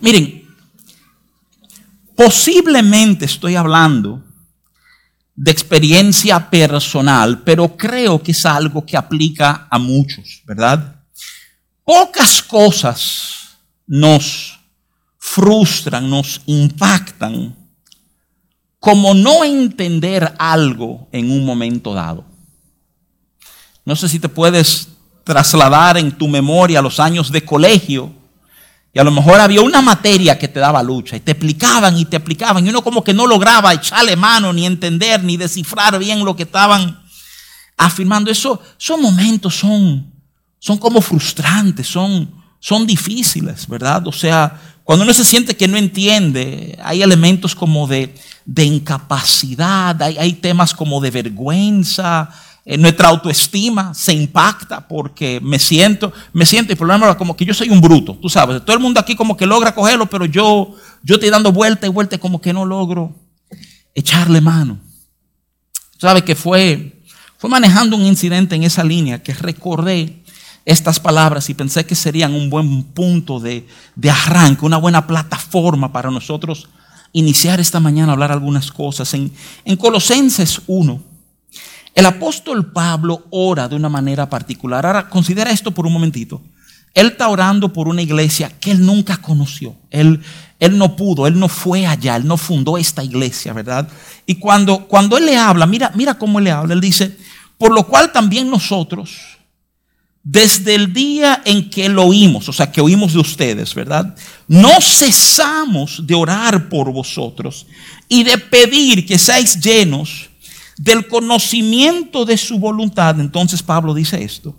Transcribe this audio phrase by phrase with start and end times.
[0.00, 0.48] Miren,
[2.14, 4.22] posiblemente estoy hablando
[5.34, 11.00] de experiencia personal, pero creo que es algo que aplica a muchos, ¿verdad?
[11.84, 14.58] Pocas cosas nos
[15.16, 17.56] frustran, nos impactan,
[18.78, 22.24] como no entender algo en un momento dado.
[23.84, 24.88] No sé si te puedes
[25.24, 28.17] trasladar en tu memoria los años de colegio
[28.92, 32.06] y a lo mejor había una materia que te daba lucha y te explicaban y
[32.06, 36.24] te explicaban y uno como que no lograba echarle mano ni entender ni descifrar bien
[36.24, 36.98] lo que estaban
[37.76, 38.30] afirmando.
[38.30, 40.12] Eso, esos momentos son,
[40.58, 42.30] son como frustrantes, son,
[42.60, 44.06] son difíciles, ¿verdad?
[44.06, 48.14] O sea, cuando uno se siente que no entiende, hay elementos como de,
[48.46, 52.30] de incapacidad, hay, hay temas como de vergüenza,
[52.76, 57.54] nuestra autoestima se impacta porque me siento, me siento, el problema es como que yo
[57.54, 60.74] soy un bruto, tú sabes, todo el mundo aquí como que logra cogerlo, pero yo,
[61.02, 63.14] yo estoy dando vuelta y vuelta como que no logro
[63.94, 64.78] echarle mano.
[65.98, 67.02] ¿Sabes que fue,
[67.38, 70.22] fue manejando un incidente en esa línea que recordé
[70.66, 73.66] estas palabras y pensé que serían un buen punto de,
[73.96, 76.68] de arranque, una buena plataforma para nosotros
[77.12, 79.14] iniciar esta mañana a hablar algunas cosas.
[79.14, 79.32] En,
[79.64, 81.07] en Colosenses 1,
[81.98, 84.86] el apóstol Pablo ora de una manera particular.
[84.86, 86.40] Ahora, considera esto por un momentito.
[86.94, 89.74] Él está orando por una iglesia que él nunca conoció.
[89.90, 90.22] Él,
[90.60, 93.88] él no pudo, él no fue allá, él no fundó esta iglesia, ¿verdad?
[94.26, 96.72] Y cuando, cuando él le habla, mira, mira cómo él le habla.
[96.74, 97.16] Él dice,
[97.58, 99.16] por lo cual también nosotros,
[100.22, 104.14] desde el día en que lo oímos, o sea, que oímos de ustedes, ¿verdad?
[104.46, 107.66] No cesamos de orar por vosotros
[108.08, 110.28] y de pedir que seáis llenos
[110.78, 114.56] del conocimiento de su voluntad, entonces Pablo dice esto,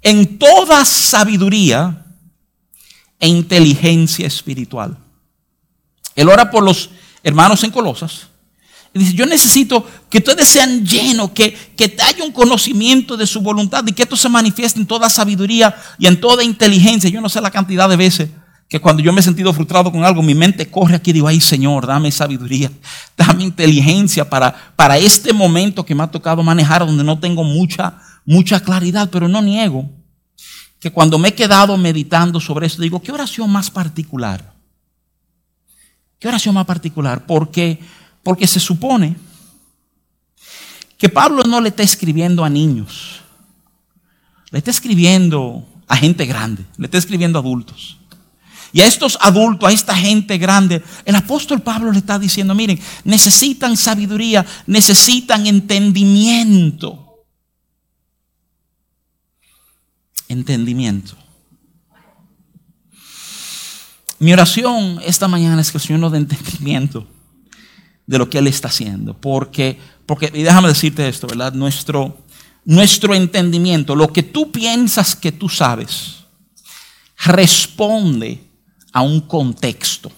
[0.00, 2.06] en toda sabiduría
[3.20, 4.98] e inteligencia espiritual.
[6.16, 6.90] Él ora por los
[7.22, 8.28] hermanos en Colosas.
[8.94, 13.40] Y dice, yo necesito que ustedes sean llenos, que, que haya un conocimiento de su
[13.40, 17.08] voluntad y que esto se manifieste en toda sabiduría y en toda inteligencia.
[17.08, 18.28] Yo no sé la cantidad de veces
[18.72, 21.28] que cuando yo me he sentido frustrado con algo, mi mente corre aquí y digo,
[21.28, 22.72] ay Señor, dame sabiduría,
[23.18, 28.00] dame inteligencia para, para este momento que me ha tocado manejar, donde no tengo mucha,
[28.24, 29.90] mucha claridad, pero no niego
[30.80, 34.54] que cuando me he quedado meditando sobre esto, digo, ¿qué oración más particular?
[36.18, 37.26] ¿Qué oración más particular?
[37.26, 37.78] Porque,
[38.22, 39.16] porque se supone
[40.96, 43.20] que Pablo no le está escribiendo a niños,
[44.50, 47.98] le está escribiendo a gente grande, le está escribiendo a adultos.
[48.72, 52.80] Y a estos adultos, a esta gente grande, el apóstol Pablo le está diciendo, miren,
[53.04, 57.26] necesitan sabiduría, necesitan entendimiento.
[60.28, 61.16] Entendimiento.
[64.18, 67.06] Mi oración esta mañana es que el Señor nos dé entendimiento
[68.06, 69.20] de lo que Él está haciendo.
[69.20, 71.52] Porque, porque y déjame decirte esto, ¿verdad?
[71.52, 72.24] Nuestro,
[72.64, 76.20] nuestro entendimiento, lo que tú piensas que tú sabes,
[77.18, 78.51] responde
[78.92, 80.12] a un contexto.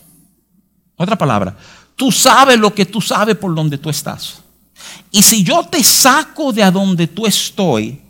[0.97, 1.57] Otra palabra,
[1.97, 4.43] tú sabes lo que tú sabes por donde tú estás.
[5.11, 8.01] Y si yo te saco de a donde tú estoy,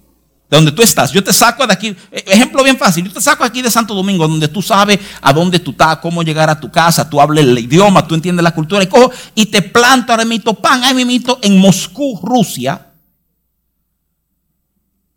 [0.51, 3.21] de donde tú estás, yo te saco de aquí, e, ejemplo bien fácil, yo te
[3.21, 6.59] saco aquí de Santo Domingo, donde tú sabes a dónde tú estás, cómo llegar a
[6.59, 10.13] tu casa, tú hablas el idioma, tú entiendes la cultura, y cojo y te planto
[10.13, 12.91] ahora mismo pan, ahí mismo en Moscú, Rusia.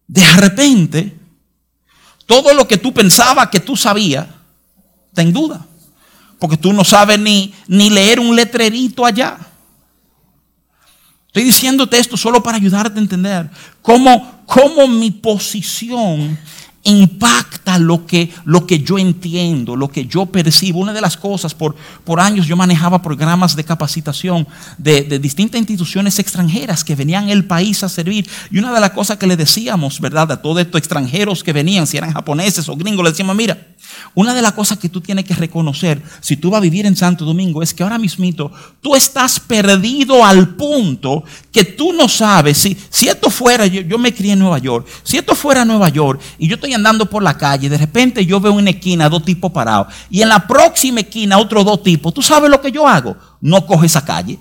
[0.08, 1.18] De repente,
[2.26, 4.26] todo lo que tú pensabas que tú sabías,
[5.22, 5.66] en duda.
[6.40, 9.38] Porque tú no sabes ni, ni leer un letrerito allá.
[11.28, 13.50] Estoy diciéndote esto solo para ayudarte a entender
[13.82, 16.38] cómo, cómo mi posición
[16.84, 20.80] impacta lo que, lo que yo entiendo, lo que yo percibo.
[20.80, 24.48] Una de las cosas, por, por años yo manejaba programas de capacitación
[24.78, 28.28] de, de distintas instituciones extranjeras que venían al país a servir.
[28.50, 30.32] Y una de las cosas que le decíamos, ¿verdad?
[30.32, 33.68] A todos estos extranjeros que venían, si eran japoneses o gringos, le decíamos, mira,
[34.16, 36.96] una de las cosas que tú tienes que reconocer si tú vas a vivir en
[36.96, 38.52] Santo Domingo es que ahora mismito
[38.82, 43.98] tú estás perdido al punto que tú no sabes si, si esto fuera, yo, yo
[43.98, 47.24] me crié en Nueva York, si esto fuera Nueva York y yo estoy andando por
[47.24, 51.02] la calle, de repente yo veo una esquina dos tipos parados y en la próxima
[51.02, 53.16] esquina otros dos tipos, ¿tú sabes lo que yo hago?
[53.42, 54.40] No cojo esa calle.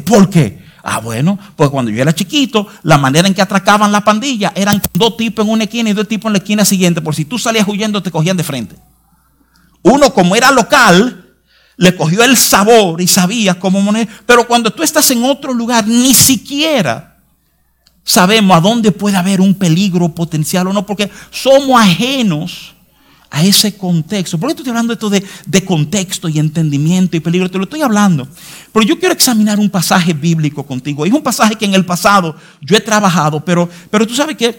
[0.00, 0.64] ¿Por qué?
[0.86, 4.82] Ah, bueno, pues cuando yo era chiquito, la manera en que atracaban la pandilla eran
[4.92, 7.00] dos tipos en una esquina y dos tipos en la esquina siguiente.
[7.00, 8.76] Por si tú salías huyendo, te cogían de frente.
[9.80, 11.34] Uno, como era local,
[11.78, 14.06] le cogió el sabor y sabía cómo poner.
[14.26, 17.16] Pero cuando tú estás en otro lugar, ni siquiera
[18.04, 22.73] sabemos a dónde puede haber un peligro potencial o no, porque somos ajenos
[23.34, 24.38] a ese contexto.
[24.38, 27.50] ¿Por qué estoy hablando de esto de, de, contexto y entendimiento y peligro?
[27.50, 28.28] Te lo estoy hablando.
[28.72, 31.04] Pero yo quiero examinar un pasaje bíblico contigo.
[31.04, 34.56] Es un pasaje que en el pasado yo he trabajado, pero, pero tú sabes que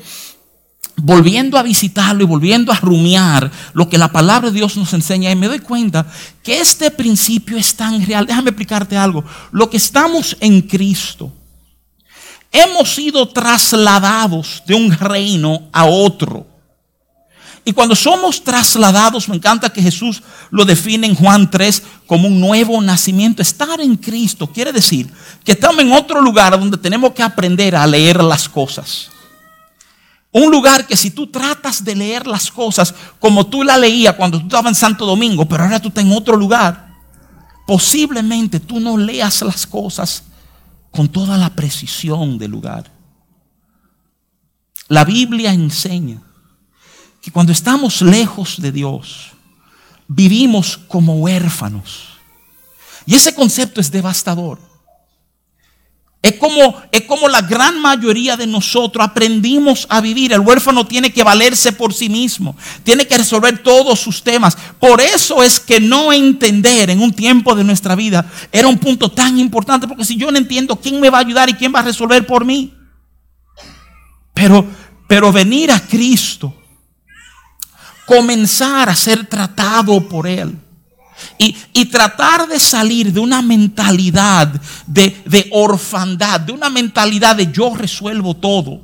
[0.98, 5.32] volviendo a visitarlo y volviendo a rumiar lo que la palabra de Dios nos enseña,
[5.32, 6.06] y me doy cuenta
[6.44, 8.26] que este principio es tan real.
[8.26, 9.24] Déjame explicarte algo.
[9.54, 11.32] Lo que estamos en Cristo,
[12.52, 16.55] hemos sido trasladados de un reino a otro.
[17.68, 20.22] Y cuando somos trasladados, me encanta que Jesús
[20.52, 23.42] lo define en Juan 3 como un nuevo nacimiento.
[23.42, 25.12] Estar en Cristo quiere decir
[25.44, 29.10] que estamos en otro lugar donde tenemos que aprender a leer las cosas.
[30.32, 34.38] Un lugar que si tú tratas de leer las cosas como tú la leías cuando
[34.38, 36.94] tú estabas en Santo Domingo, pero ahora tú estás en otro lugar,
[37.66, 40.24] posiblemente tú no leas las cosas
[40.92, 42.92] con toda la precisión del lugar.
[44.88, 46.22] La Biblia enseña
[47.26, 49.32] que cuando estamos lejos de Dios,
[50.08, 52.20] vivimos como huérfanos.
[53.08, 54.60] Y ese concepto es devastador.
[56.22, 60.34] Es como, es como la gran mayoría de nosotros aprendimos a vivir.
[60.34, 64.56] El huérfano tiene que valerse por sí mismo, tiene que resolver todos sus temas.
[64.80, 69.10] Por eso es que no entender en un tiempo de nuestra vida era un punto
[69.10, 71.80] tan importante, porque si yo no entiendo quién me va a ayudar y quién va
[71.80, 72.72] a resolver por mí.
[74.36, 74.64] Pero,
[75.08, 76.54] pero venir a Cristo
[78.06, 80.58] comenzar a ser tratado por Él.
[81.38, 84.48] Y, tratar de salir de una mentalidad
[84.86, 88.82] de, de, orfandad, de una mentalidad de yo resuelvo todo.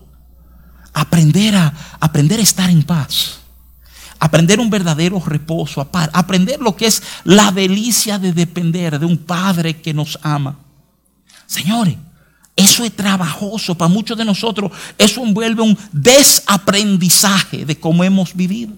[0.93, 3.39] Aprender a, aprender a estar en paz.
[4.17, 5.81] Aprender un verdadero reposo,
[6.13, 10.57] aprender lo que es la delicia de depender de un Padre que nos ama.
[11.47, 11.97] Señores,
[12.55, 14.71] eso es trabajoso para muchos de nosotros.
[14.97, 18.73] Eso envuelve un desaprendizaje de cómo hemos vivido.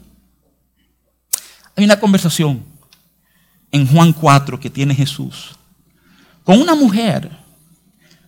[1.75, 2.63] Hay una conversación
[3.71, 5.51] en Juan 4 que tiene Jesús
[6.43, 7.31] con una mujer,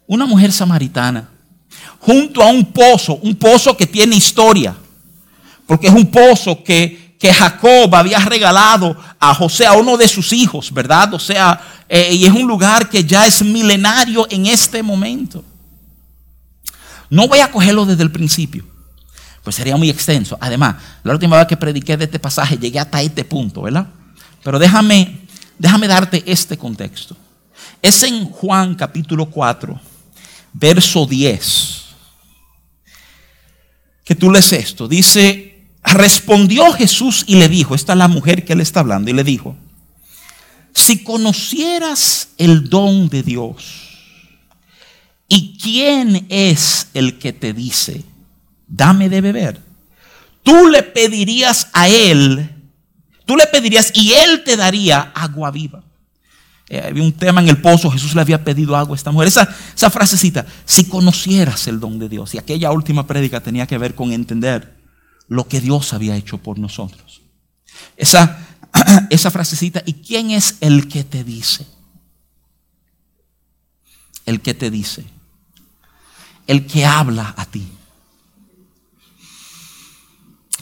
[0.07, 1.29] una mujer samaritana,
[1.99, 4.75] junto a un pozo, un pozo que tiene historia,
[5.67, 10.31] porque es un pozo que, que Jacob había regalado a José, a uno de sus
[10.31, 11.13] hijos, ¿verdad?
[11.13, 15.43] O sea, eh, y es un lugar que ya es milenario en este momento.
[17.09, 18.74] No voy a cogerlo desde el principio
[19.45, 20.37] pues sería muy extenso.
[20.41, 23.87] Además, la última vez que prediqué de este pasaje llegué hasta este punto, ¿verdad?
[24.43, 25.19] Pero déjame,
[25.59, 27.15] déjame darte este contexto.
[27.79, 29.79] Es en Juan capítulo 4,
[30.51, 31.85] verso 10,
[34.03, 34.87] que tú lees esto.
[34.87, 39.13] Dice, respondió Jesús y le dijo, esta es la mujer que él está hablando, y
[39.13, 39.55] le dijo,
[40.73, 43.63] si conocieras el don de Dios,
[45.27, 48.03] ¿y quién es el que te dice?
[48.75, 49.61] Dame de beber.
[50.43, 52.51] Tú le pedirías a él,
[53.25, 55.83] tú le pedirías y él te daría agua viva.
[56.67, 59.27] Eh, había un tema en el pozo, Jesús le había pedido agua a esta mujer.
[59.27, 63.77] Esa, esa frasecita, si conocieras el don de Dios, y aquella última prédica tenía que
[63.77, 64.75] ver con entender
[65.27, 67.21] lo que Dios había hecho por nosotros.
[67.97, 68.39] Esa,
[69.09, 71.65] esa frasecita, ¿y quién es el que te dice?
[74.25, 75.05] El que te dice.
[76.47, 77.74] El que habla a ti.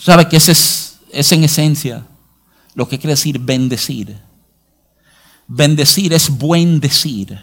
[0.04, 2.06] ¿Sabe que ese es, en esencia
[2.76, 4.20] lo que quiere decir bendecir?
[5.48, 7.40] Bendecir es buen decir.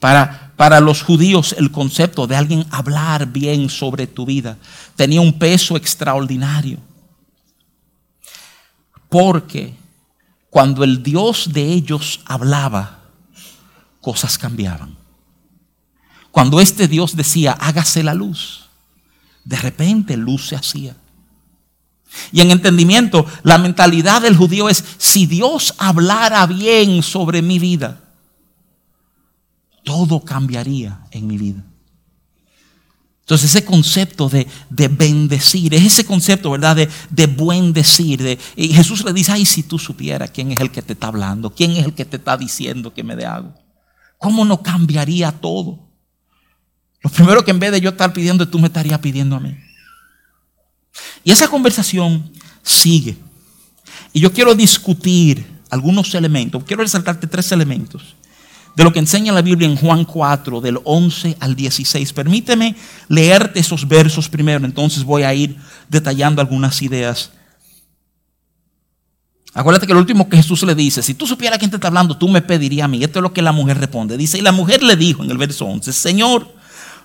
[0.00, 4.58] Para, para, los judíos el concepto de alguien hablar bien sobre tu vida
[4.96, 6.80] tenía un peso extraordinario.
[9.08, 9.76] Porque
[10.50, 13.04] cuando el Dios de ellos hablaba,
[14.00, 14.96] cosas cambiaban.
[16.32, 18.68] Cuando este Dios decía, hágase la luz,
[19.44, 20.96] de repente luz se hacía.
[22.32, 28.00] Y en entendimiento, la mentalidad del judío es, si Dios hablara bien sobre mi vida,
[29.84, 31.64] todo cambiaría en mi vida.
[33.20, 36.76] Entonces ese concepto de, bendecir, es ese concepto, ¿verdad?
[36.76, 38.22] De, de buen decir.
[38.22, 41.08] De, y Jesús le dice, ay, si tú supieras quién es el que te está
[41.08, 43.54] hablando, quién es el que te está diciendo que me dé algo.
[44.16, 45.90] ¿Cómo no cambiaría todo?
[47.02, 49.56] Lo primero que en vez de yo estar pidiendo, tú me estarías pidiendo a mí.
[51.24, 52.30] Y esa conversación
[52.62, 53.16] sigue.
[54.12, 56.64] Y yo quiero discutir algunos elementos.
[56.64, 58.16] Quiero resaltarte tres elementos
[58.78, 62.12] de lo que enseña la Biblia en Juan 4, del 11 al 16.
[62.12, 62.76] Permíteme
[63.08, 65.56] leerte esos versos primero, entonces voy a ir
[65.88, 67.32] detallando algunas ideas.
[69.52, 72.16] Acuérdate que lo último que Jesús le dice, si tú supieras quién te está hablando,
[72.16, 73.02] tú me pedirías a mí.
[73.02, 74.16] Esto es lo que la mujer responde.
[74.16, 76.54] Dice, y la mujer le dijo en el verso 11, Señor,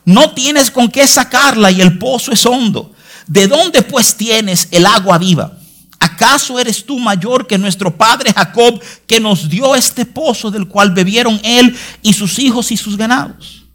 [0.05, 2.92] no tienes con qué sacarla y el pozo es hondo.
[3.27, 5.57] ¿De dónde pues tienes el agua viva?
[6.03, 10.91] ¿acaso eres tú mayor que nuestro padre Jacob, que nos dio este pozo del cual
[10.91, 13.65] bebieron él y sus hijos y sus ganados?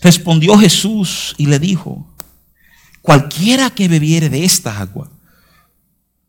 [0.00, 2.06] Respondió Jesús y le dijo,
[3.00, 5.10] cualquiera que bebiere de esta agua,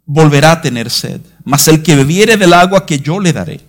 [0.05, 3.61] volverá a tener sed, mas el que bebiere del agua que yo le daré,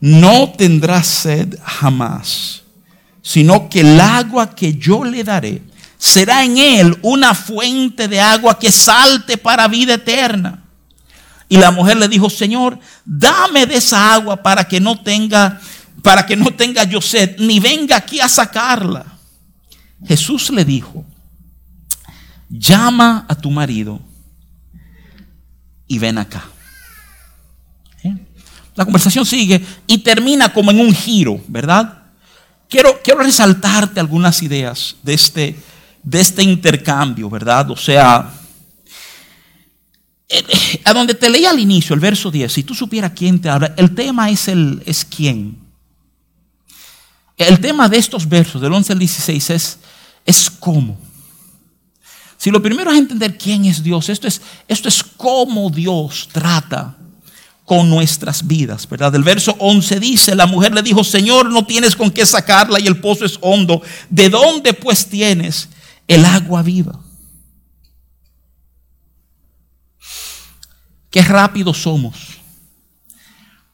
[0.00, 2.62] no tendrá sed jamás,
[3.22, 5.62] sino que el agua que yo le daré
[6.00, 10.64] será en él una fuente de agua que salte para vida eterna.
[11.46, 15.60] Y la mujer le dijo, Señor, dame de esa agua para que no tenga,
[16.02, 19.04] para que no tenga yo sed, ni venga aquí a sacarla.
[20.06, 21.04] Jesús le dijo,
[22.48, 24.00] llama a tu marido
[25.86, 26.44] y ven acá.
[28.04, 28.16] ¿Eh?
[28.74, 32.04] La conversación sigue y termina como en un giro, ¿verdad?
[32.70, 35.56] Quiero, quiero resaltarte algunas ideas de este,
[36.02, 37.70] de este intercambio, ¿verdad?
[37.70, 38.32] O sea,
[40.28, 43.40] eh, eh, a donde te leí al inicio, el verso 10, si tú supieras quién
[43.40, 45.58] te habla, el tema es, el, es quién.
[47.36, 49.78] El tema de estos versos, del 11 al 16, es,
[50.24, 50.98] es cómo.
[52.36, 56.96] Si lo primero es entender quién es Dios, esto es, esto es cómo Dios trata
[57.64, 59.14] con nuestras vidas, ¿verdad?
[59.14, 62.86] El verso 11 dice, la mujer le dijo, Señor, no tienes con qué sacarla y
[62.86, 63.80] el pozo es hondo.
[64.08, 65.68] ¿De dónde pues tienes?
[66.10, 66.98] El agua viva.
[71.08, 72.16] Qué rápido somos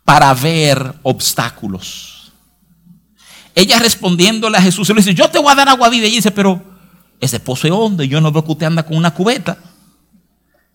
[0.04, 2.30] para ver obstáculos.
[3.54, 6.06] Ella respondiéndole a Jesús, le dice, yo te voy a dar agua viva.
[6.06, 6.62] Y dice, pero
[7.22, 9.56] ese pozo es hondo, yo no veo que usted anda con una cubeta.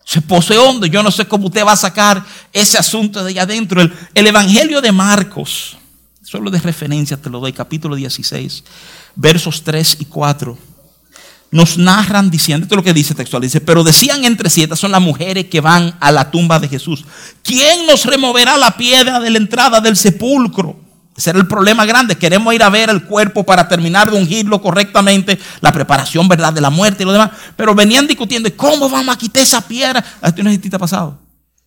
[0.04, 3.42] Ese pozo es yo no sé cómo usted va a sacar ese asunto de allá
[3.42, 3.80] adentro.
[3.80, 5.76] El, el Evangelio de Marcos,
[6.24, 8.64] solo de referencia te lo doy, capítulo 16,
[9.14, 10.71] versos 3 y 4
[11.52, 14.90] nos narran diciendo, esto es lo que dice textual, dice, pero decían entre sí, son
[14.90, 17.04] las mujeres que van a la tumba de Jesús.
[17.44, 20.80] ¿Quién nos removerá la piedra de la entrada del sepulcro?
[21.14, 22.16] Ese era el problema grande.
[22.16, 26.62] Queremos ir a ver el cuerpo para terminar de ungirlo correctamente, la preparación, ¿verdad?, de
[26.62, 27.30] la muerte y lo demás.
[27.54, 30.02] Pero venían discutiendo, ¿cómo vamos a quitar esa piedra?
[30.22, 31.18] Esto no es pasado.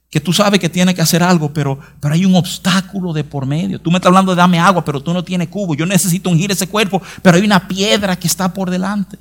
[0.09, 3.45] Que tú sabes que tiene que hacer algo, pero, pero hay un obstáculo de por
[3.45, 3.79] medio.
[3.79, 5.75] Tú me estás hablando de dame agua, pero tú no tienes cubo.
[5.75, 9.19] Yo necesito ungir ese cuerpo, pero hay una piedra que está por delante.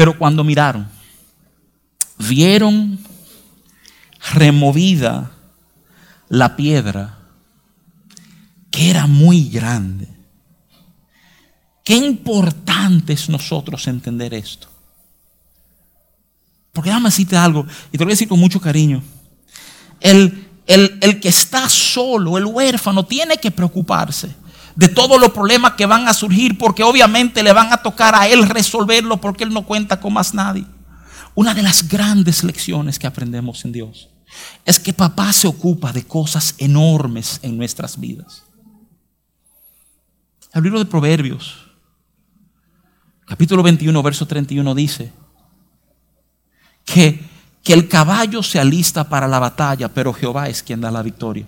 [0.00, 0.88] Pero cuando miraron,
[2.16, 2.98] vieron
[4.32, 5.30] removida
[6.30, 7.18] la piedra,
[8.70, 10.08] que era muy grande.
[11.84, 14.70] Qué importante es nosotros entender esto.
[16.72, 19.02] Porque déjame decirte algo, y te lo voy a decir con mucho cariño.
[20.00, 24.34] El, el, el que está solo, el huérfano, tiene que preocuparse
[24.80, 28.26] de todos los problemas que van a surgir, porque obviamente le van a tocar a
[28.26, 30.64] él resolverlo porque él no cuenta con más nadie.
[31.34, 34.08] Una de las grandes lecciones que aprendemos en Dios
[34.64, 38.44] es que papá se ocupa de cosas enormes en nuestras vidas.
[40.54, 41.66] El libro de Proverbios,
[43.26, 45.12] capítulo 21, verso 31 dice
[46.86, 47.22] que,
[47.62, 51.46] que el caballo se alista para la batalla, pero Jehová es quien da la victoria.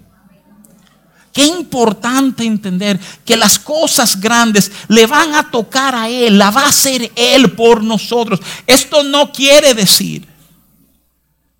[1.32, 6.62] Qué importante entender que las cosas grandes le van a tocar a Él, la va
[6.64, 8.40] a hacer Él por nosotros.
[8.66, 10.28] Esto no quiere decir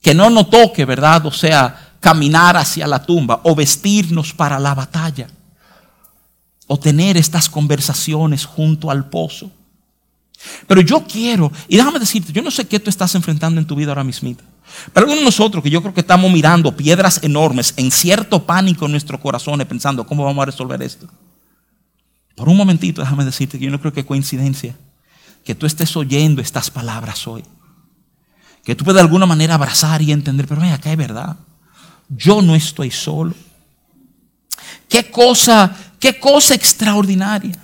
[0.03, 1.25] que no nos toque, ¿verdad?
[1.25, 5.29] O sea, caminar hacia la tumba o vestirnos para la batalla
[6.67, 9.51] o tener estas conversaciones junto al pozo.
[10.67, 13.75] Pero yo quiero, y déjame decirte, yo no sé qué tú estás enfrentando en tu
[13.75, 14.35] vida ahora mismo.
[14.93, 18.87] Pero algunos de nosotros que yo creo que estamos mirando piedras enormes en cierto pánico
[18.87, 21.09] en nuestros corazones pensando, ¿cómo vamos a resolver esto?
[22.35, 24.77] Por un momentito, déjame decirte que yo no creo que coincidencia
[25.45, 27.45] que tú estés oyendo estas palabras hoy.
[28.65, 31.37] Que tú puedas de alguna manera abrazar y entender, pero mira, acá es verdad.
[32.09, 33.35] Yo no estoy solo.
[34.89, 37.59] Qué cosa, qué cosa extraordinaria.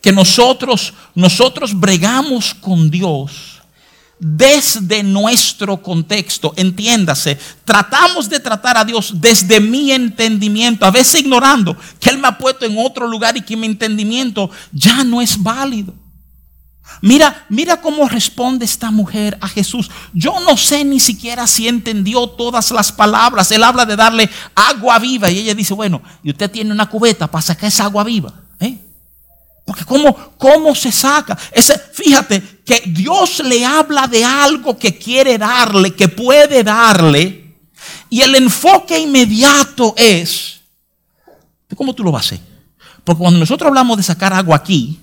[0.00, 3.60] Que nosotros, nosotros bregamos con Dios
[4.20, 6.52] desde nuestro contexto.
[6.56, 12.28] Entiéndase, tratamos de tratar a Dios desde mi entendimiento, a veces ignorando que Él me
[12.28, 15.94] ha puesto en otro lugar y que mi entendimiento ya no es válido.
[17.02, 19.90] Mira, mira cómo responde esta mujer a Jesús.
[20.12, 23.50] Yo no sé ni siquiera si entendió todas las palabras.
[23.52, 27.26] Él habla de darle agua viva y ella dice, bueno, y usted tiene una cubeta
[27.26, 28.34] para sacar esa agua viva.
[29.64, 31.38] Porque ¿cómo, cómo se saca?
[31.52, 37.54] Ese, fíjate que Dios le habla de algo que quiere darle, que puede darle.
[38.08, 40.60] Y el enfoque inmediato es,
[41.76, 42.40] ¿cómo tú lo vas a hacer?
[43.04, 44.98] Porque cuando nosotros hablamos de sacar agua aquí,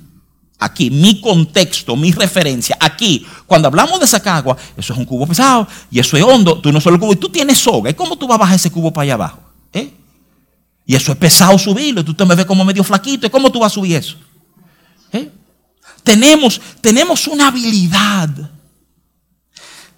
[0.59, 5.67] aquí, mi contexto, mi referencia, aquí, cuando hablamos de sacagua, eso es un cubo pesado
[5.89, 8.27] y eso es hondo, tú no solo cubo, y tú tienes soga, ¿y cómo tú
[8.27, 9.39] vas a bajar ese cubo para allá abajo?
[9.73, 9.93] ¿Eh?
[10.85, 13.59] Y eso es pesado subirlo, tú te me ves como medio flaquito, ¿y cómo tú
[13.59, 14.17] vas a subir eso?
[16.07, 18.29] Tenemos, tenemos una habilidad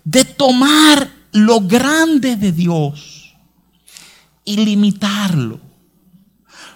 [0.03, 3.35] de tomar lo grande de Dios
[4.43, 5.59] y limitarlo.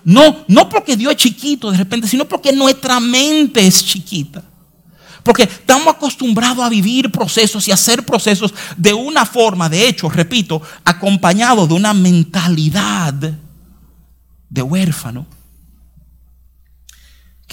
[0.04, 4.44] No, no porque Dios es chiquito de repente, sino porque nuestra mente es chiquita.
[5.24, 10.62] Porque estamos acostumbrados a vivir procesos y hacer procesos de una forma, de hecho, repito,
[10.86, 13.16] acompañado de una mentalidad
[14.48, 15.26] de huérfano.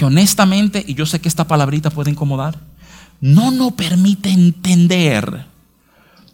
[0.01, 2.59] Que honestamente, y yo sé que esta palabrita puede incomodar,
[3.21, 5.45] no nos permite entender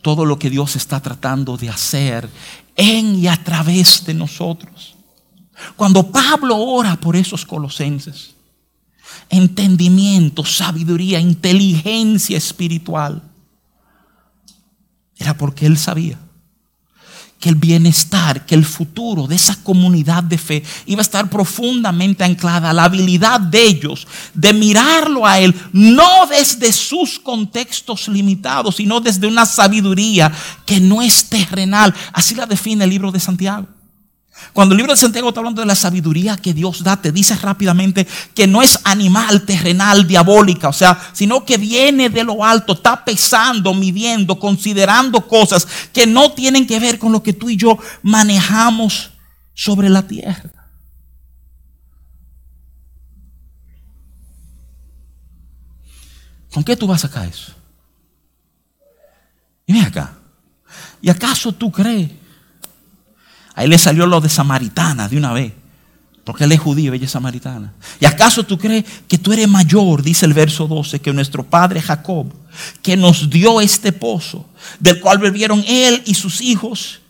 [0.03, 2.31] todo lo que Dios está tratando de hacer
[2.77, 4.95] en y a través de nosotros.
[5.75, 8.37] Cuando Pablo ora por esos colosenses,
[9.31, 13.21] entendimiento, sabiduría, inteligencia espiritual,
[15.17, 16.21] era porque él sabía
[17.39, 22.25] que el bienestar, que el futuro de esa comunidad de fe iba a estar profundamente
[22.25, 28.77] anclada a la habilidad de ellos de mirarlo a Él, no desde sus contextos limitados,
[28.77, 30.33] sino desde una sabiduría
[30.65, 31.95] que no es terrenal.
[32.13, 33.76] Así la define el libro de Santiago.
[34.53, 37.37] Cuando el libro de Santiago está hablando de la sabiduría que Dios da, te dice
[37.37, 42.75] rápidamente que no es animal, terrenal, diabólica, o sea, sino que viene de lo alto,
[42.75, 47.57] está pesando, midiendo, considerando cosas que no tienen que ver con lo que tú y
[47.57, 49.11] yo manejamos
[49.55, 50.51] sobre la tierra.
[56.53, 57.53] ¿Con qué tú vas a sacar eso?
[59.67, 60.17] Y ven acá.
[61.03, 62.11] ¿Y acaso tú crees?
[63.57, 65.53] Ahí le salió lo de samaritana de una vez.
[66.25, 67.73] Porque él es judío, ella es samaritana.
[68.01, 71.81] ¿Y acaso tú crees que tú eres mayor, dice el verso 12, que nuestro padre
[71.81, 72.33] Jacob,
[72.83, 74.45] que nos dio este pozo,
[74.79, 77.01] del cual bebieron él y sus hijos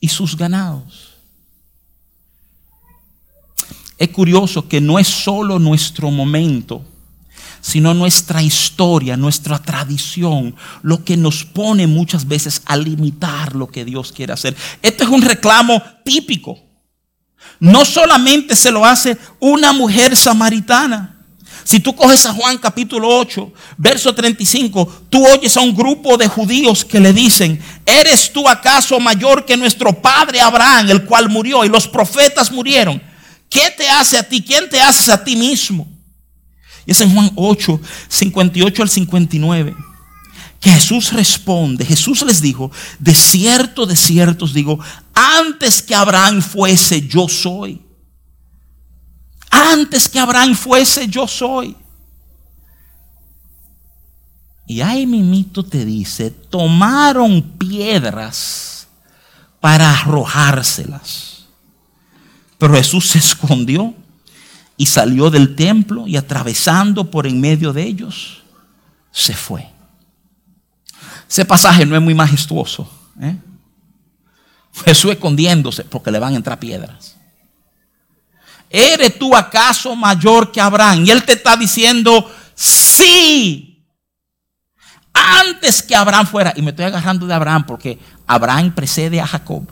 [0.00, 1.18] y sus ganados?
[3.98, 6.82] Es curioso que no es solo nuestro momento
[7.60, 13.84] sino nuestra historia, nuestra tradición, lo que nos pone muchas veces a limitar lo que
[13.84, 14.56] Dios quiere hacer.
[14.82, 16.58] Este es un reclamo típico.
[17.58, 21.16] No solamente se lo hace una mujer samaritana.
[21.62, 26.26] Si tú coges a Juan capítulo 8, verso 35, tú oyes a un grupo de
[26.26, 31.64] judíos que le dicen, ¿eres tú acaso mayor que nuestro padre Abraham, el cual murió
[31.64, 33.00] y los profetas murieron?
[33.48, 34.42] ¿Qué te hace a ti?
[34.42, 35.86] ¿Quién te haces a ti mismo?
[36.90, 39.76] Es en Juan 8, 58 al 59.
[40.58, 44.80] Que Jesús responde, Jesús les dijo, de cierto, de cierto os digo,
[45.14, 47.80] antes que Abraham fuese, yo soy.
[49.48, 51.76] Antes que Abraham fuese, yo soy.
[54.66, 58.88] Y ahí mimito te dice, tomaron piedras
[59.60, 61.46] para arrojárselas.
[62.58, 63.94] Pero Jesús se escondió
[64.80, 68.42] y salió del templo y atravesando por en medio de ellos,
[69.12, 69.68] se fue.
[71.28, 72.90] Ese pasaje no es muy majestuoso.
[73.20, 73.36] ¿eh?
[74.86, 77.14] Jesús escondiéndose porque le van a entrar piedras.
[78.70, 81.04] ¿Eres tú acaso mayor que Abraham?
[81.04, 83.84] Y él te está diciendo, sí.
[85.12, 89.70] Antes que Abraham fuera, y me estoy agarrando de Abraham porque Abraham precede a Jacob.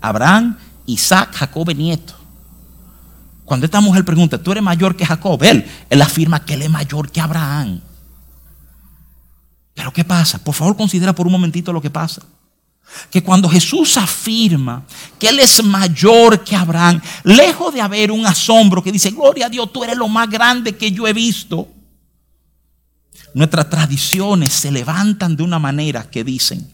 [0.00, 2.23] Abraham, Isaac, Jacob es nieto.
[3.44, 5.42] Cuando esta mujer pregunta, ¿tú eres mayor que Jacob?
[5.42, 7.80] Él, él afirma que él es mayor que Abraham.
[9.74, 10.38] Pero ¿qué pasa?
[10.38, 12.22] Por favor, considera por un momentito lo que pasa.
[13.10, 14.84] Que cuando Jesús afirma
[15.18, 19.48] que Él es mayor que Abraham, lejos de haber un asombro que dice, gloria a
[19.48, 21.68] Dios, tú eres lo más grande que yo he visto,
[23.32, 26.70] nuestras tradiciones se levantan de una manera que dicen,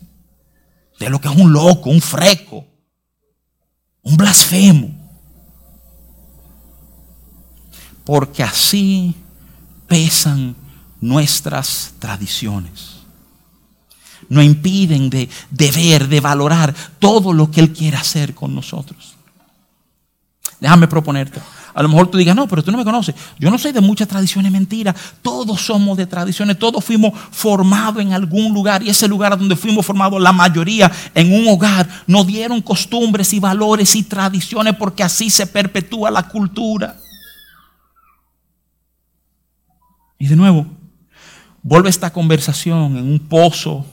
[0.99, 2.67] de lo que es un loco, un freco,
[4.03, 5.00] un blasfemo.
[8.05, 9.15] Porque así
[9.87, 10.55] pesan
[11.01, 13.01] nuestras tradiciones.
[14.29, 19.15] No impiden de, ver, de valorar todo lo que Él quiere hacer con nosotros.
[20.61, 21.41] Déjame proponerte.
[21.73, 23.15] A lo mejor tú digas, no, pero tú no me conoces.
[23.39, 24.95] Yo no soy de muchas tradiciones mentiras.
[25.23, 26.59] Todos somos de tradiciones.
[26.59, 28.83] Todos fuimos formados en algún lugar.
[28.83, 33.41] Y ese lugar donde fuimos formados, la mayoría en un hogar, nos dieron costumbres y
[33.41, 36.97] valores y tradiciones porque así se perpetúa la cultura.
[40.21, 40.67] Y de nuevo,
[41.63, 43.87] vuelve esta conversación en un pozo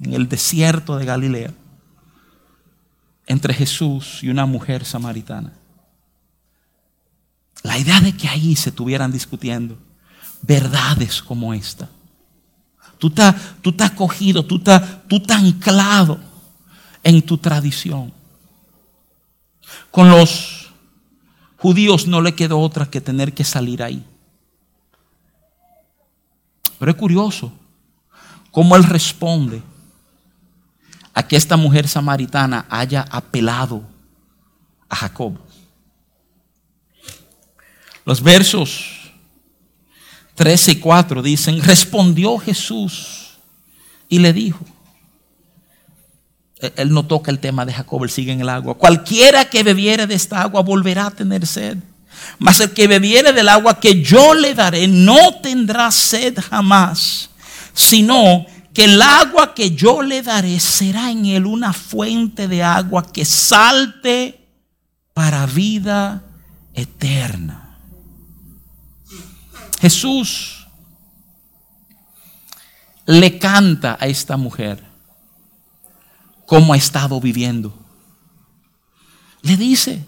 [0.00, 1.52] en el desierto de Galilea
[3.26, 5.52] entre Jesús y una mujer samaritana.
[7.62, 9.76] La idea de que ahí se estuvieran discutiendo
[10.40, 11.90] verdades como esta.
[12.98, 16.18] Tú estás, tú cogido, tú estás, tú anclado
[17.02, 18.10] en tu tradición.
[19.90, 20.72] Con los
[21.58, 24.02] judíos no le quedó otra que tener que salir ahí.
[26.84, 27.50] Pero es curioso
[28.50, 29.62] cómo él responde
[31.14, 33.82] a que esta mujer samaritana haya apelado
[34.90, 35.38] a Jacob.
[38.04, 39.10] Los versos
[40.34, 43.38] 13 y 4 dicen, respondió Jesús
[44.10, 44.62] y le dijo,
[46.76, 50.06] él no toca el tema de Jacob, él sigue en el agua, cualquiera que bebiere
[50.06, 51.78] de esta agua volverá a tener sed,
[52.38, 57.30] mas el que bebiere del agua que yo le daré no tendrá sed jamás,
[57.72, 63.04] sino que el agua que yo le daré será en él una fuente de agua
[63.12, 64.48] que salte
[65.12, 66.24] para vida
[66.74, 67.78] eterna.
[69.80, 70.66] Jesús
[73.06, 74.82] le canta a esta mujer
[76.46, 77.72] cómo ha estado viviendo.
[79.42, 80.04] Le dice,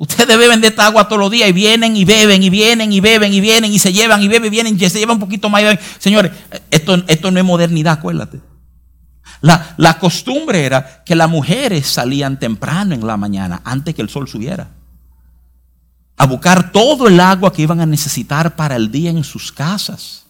[0.00, 3.00] ustedes beben de esta agua todos los días y vienen y beben y vienen y
[3.00, 5.50] beben y vienen y se llevan y beben y vienen y se llevan un poquito
[5.50, 5.62] más.
[5.98, 6.32] Señores,
[6.70, 8.40] esto, esto no es modernidad, acuérdate.
[9.42, 14.08] La, la costumbre era que las mujeres salían temprano en la mañana, antes que el
[14.08, 14.70] sol subiera
[16.20, 20.26] a buscar todo el agua que iban a necesitar para el día en sus casas.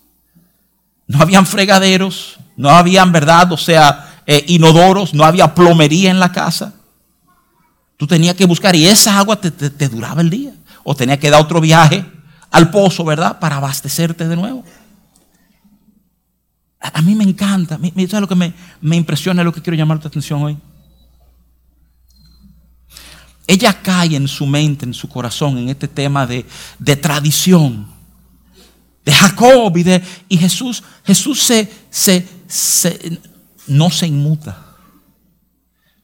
[1.08, 3.50] No habían fregaderos, no habían, ¿verdad?
[3.50, 6.74] O sea, eh, inodoros, no había plomería en la casa.
[8.00, 10.54] Tú tenías que buscar y esa agua te, duraba el día.
[10.84, 12.02] O tenías que dar otro viaje
[12.50, 13.38] al pozo, ¿verdad?
[13.38, 14.64] Para abastecerte de nuevo.
[16.80, 20.08] A, mí me encanta, ¿sabes lo que me, me impresiona, lo que quiero llamar tu
[20.08, 20.56] atención hoy?
[23.46, 26.44] ella cae en su mente, en su corazón, en este tema de,
[26.96, 27.86] tradición,
[29.04, 30.82] de Jacob y de y Jesús.
[31.04, 33.20] Jesús se, se,
[33.66, 34.56] no se inmuta.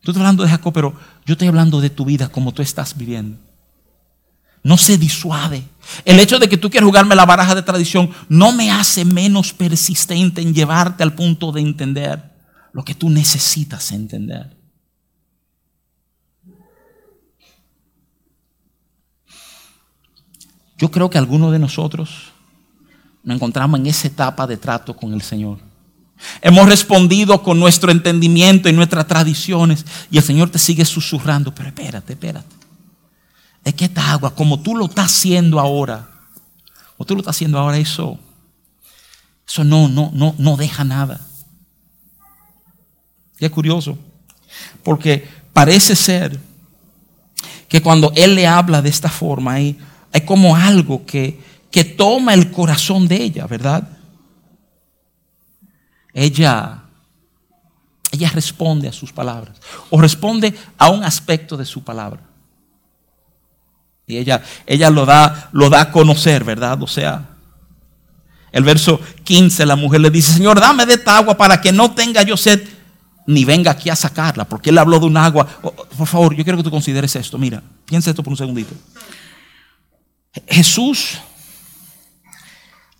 [0.01, 0.95] Estás hablando de Jacob, pero
[1.27, 3.37] yo estoy hablando de tu vida como tú estás viviendo.
[4.63, 5.65] No se disuade.
[6.05, 9.53] El hecho de que tú quieras jugarme la baraja de tradición no me hace menos
[9.53, 12.33] persistente en llevarte al punto de entender
[12.73, 14.57] lo que tú necesitas entender.
[20.79, 22.33] Yo creo que algunos de nosotros
[23.25, 25.66] nos encontramos en esa etapa de trato con el Señor.
[26.41, 31.69] Hemos respondido con nuestro entendimiento y nuestras tradiciones y el Señor te sigue susurrando, pero
[31.69, 32.55] espérate, espérate.
[33.65, 36.09] Es que esta agua, como tú lo estás haciendo ahora,
[36.97, 38.19] como tú lo estás haciendo ahora, eso,
[39.47, 41.21] eso no, no, no, no deja nada.
[43.39, 43.99] Y es curioso,
[44.83, 46.39] porque parece ser
[47.69, 49.79] que cuando Él le habla de esta forma, ahí
[50.13, 51.39] hay como algo que,
[51.71, 53.96] que toma el corazón de ella, ¿verdad?
[56.19, 56.83] Ella,
[58.11, 59.59] ella responde a sus palabras
[59.91, 62.23] o responde a un aspecto de su palabra.
[64.07, 66.83] Y ella, ella lo, da, lo da a conocer, ¿verdad?
[66.83, 67.29] O sea,
[68.51, 71.91] el verso 15, la mujer le dice, Señor, dame de esta agua para que no
[71.91, 72.67] tenga yo sed,
[73.27, 75.47] ni venga aquí a sacarla, porque él habló de un agua.
[75.61, 77.37] Oh, por favor, yo quiero que tú consideres esto.
[77.37, 78.75] Mira, piensa esto por un segundito.
[80.49, 81.19] Jesús,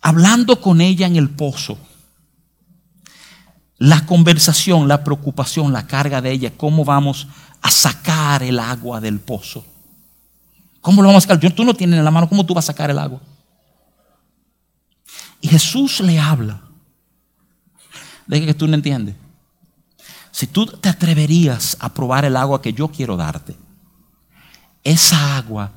[0.01, 1.79] hablando con ella en el pozo,
[3.77, 7.27] la conversación, la preocupación, la carga de ella, cómo vamos
[7.61, 9.65] a sacar el agua del pozo.
[10.81, 11.53] ¿Cómo lo vamos a sacar?
[11.53, 13.19] Tú no tienes en la mano, ¿cómo tú vas a sacar el agua?
[15.41, 16.61] Y Jesús le habla
[18.25, 19.15] de que tú no entiendes.
[20.31, 23.55] Si tú te atreverías a probar el agua que yo quiero darte,
[24.83, 25.71] esa agua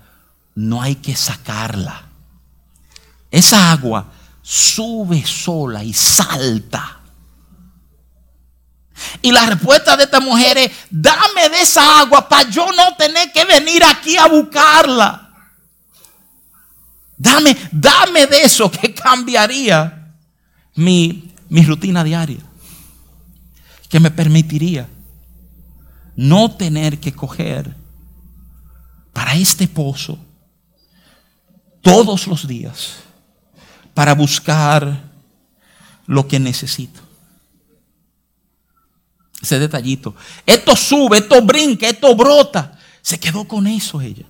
[0.54, 2.04] no hay que sacarla.
[3.30, 6.99] Esa agua sube sola y salta.
[9.22, 13.32] Y la respuesta de esta mujer es, dame de esa agua para yo no tener
[13.32, 15.30] que venir aquí a buscarla.
[17.16, 20.14] Dame, dame de eso que cambiaría
[20.74, 22.40] mi, mi rutina diaria.
[23.88, 24.88] Que me permitiría
[26.16, 27.74] no tener que coger
[29.12, 30.18] para este pozo
[31.82, 32.96] todos los días
[33.94, 35.10] para buscar
[36.06, 37.00] lo que necesito.
[39.40, 40.14] Ese detallito.
[40.44, 42.78] Esto sube, esto brinca, esto brota.
[43.00, 44.26] Se quedó con eso ella.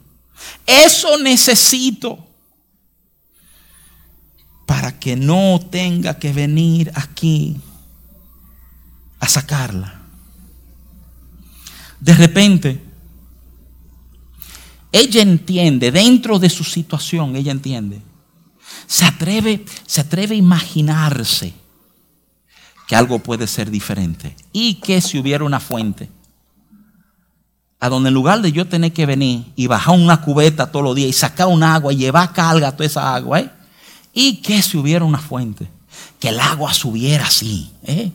[0.66, 2.26] Eso necesito
[4.66, 7.56] para que no tenga que venir aquí
[9.18, 10.00] a sacarla.
[11.98, 12.80] De repente,
[14.92, 18.00] ella entiende, dentro de su situación, ella entiende.
[18.86, 21.52] se atreve, se atreve a imaginarse
[22.90, 24.34] que algo puede ser diferente.
[24.52, 26.08] Y que si hubiera una fuente,
[27.78, 30.96] a donde en lugar de yo tener que venir y bajar una cubeta todos los
[30.96, 33.50] días y sacar un agua y llevar carga toda esa agua, ¿eh?
[34.12, 35.68] y que si hubiera una fuente,
[36.18, 38.10] que el agua subiera así, ¿eh?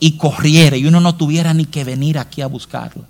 [0.00, 3.04] y corriera y uno no tuviera ni que venir aquí a buscarlo.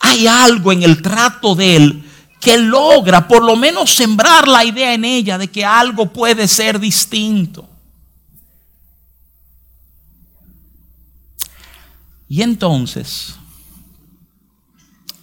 [0.00, 2.04] Hay algo en el trato de él
[2.42, 6.78] que logra por lo menos sembrar la idea en ella de que algo puede ser
[6.78, 7.66] distinto.
[12.28, 13.36] Y entonces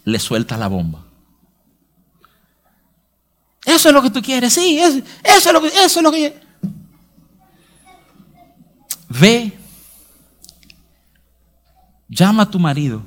[0.04, 1.06] le suelta la bomba.
[3.66, 6.40] Eso es lo que tú quieres, sí, eso, es lo que, eso es lo que...
[9.10, 9.58] Ve,
[12.08, 13.02] llama a tu marido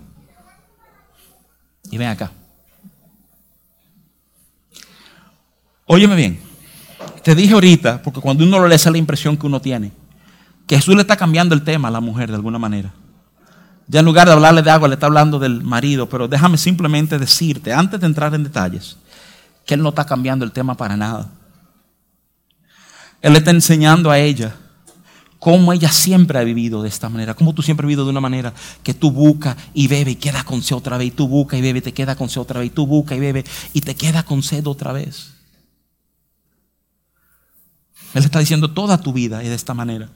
[1.91, 2.33] y ven acá.
[5.87, 6.41] Óyeme bien,
[7.23, 9.93] te dije ahorita, porque cuando uno lo lee esa es la impresión que uno tiene,
[10.67, 12.93] que Jesús le está cambiando el tema a la mujer de alguna manera.
[13.89, 16.09] Ya en lugar de hablarle de agua, le está hablando del marido.
[16.09, 18.99] Pero déjame simplemente decirte, antes de entrar en detalles,
[19.65, 21.31] que Él no está cambiando el tema para nada.
[23.21, 24.55] Él le está enseñando a ella
[25.39, 28.21] cómo ella siempre ha vivido de esta manera, cómo tú siempre has vivido de una
[28.21, 31.59] manera que tú buscas y bebe y queda con sed otra vez, y tú buscas
[31.59, 33.81] y bebe y te queda con sed otra vez, y tú buscas y bebe y
[33.81, 35.33] te queda con sed otra vez.
[38.15, 40.09] Él está diciendo toda tu vida es de esta manera.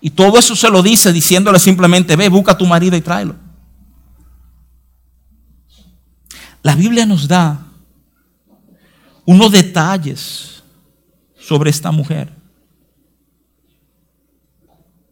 [0.00, 3.36] Y todo eso se lo dice diciéndole simplemente, ve, busca a tu marido y tráelo.
[6.62, 7.66] La Biblia nos da
[9.24, 10.62] unos detalles
[11.38, 12.32] sobre esta mujer.